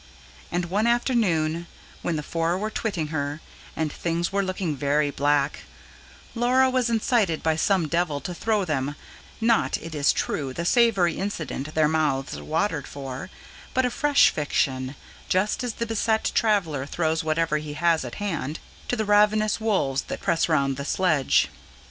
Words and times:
And 0.51 0.65
one 0.65 0.87
afternoon 0.87 1.67
when 2.01 2.15
the 2.15 2.23
four 2.23 2.57
were 2.57 2.71
twitting 2.71 3.09
her, 3.09 3.39
and 3.75 3.93
things 3.93 4.31
were 4.31 4.41
looking 4.41 4.75
very 4.75 5.11
black, 5.11 5.59
Laura 6.33 6.71
was 6.71 6.89
incited 6.89 7.43
by 7.43 7.55
some 7.55 7.87
devil 7.87 8.19
to 8.21 8.33
throw 8.33 8.65
them, 8.65 8.95
not, 9.39 9.77
it 9.77 9.93
is 9.93 10.11
true, 10.11 10.53
the 10.53 10.65
savoury 10.65 11.19
incident 11.19 11.75
their 11.75 11.87
mouths 11.87 12.41
watered 12.41 12.87
for, 12.87 13.29
but 13.75 13.85
a 13.85 13.91
fresh 13.91 14.31
fiction 14.31 14.95
just 15.29 15.63
as 15.63 15.73
the 15.73 15.85
beset 15.85 16.31
traveller 16.33 16.87
throws 16.87 17.23
whatever 17.23 17.59
he 17.59 17.73
has 17.75 18.03
at 18.03 18.15
hand, 18.15 18.57
to 18.87 18.95
the 18.95 19.05
ravenous 19.05 19.61
wolves 19.61 20.01
that 20.07 20.19
press 20.21 20.49
round 20.49 20.77
the 20.77 20.83
sledge. 20.83 21.49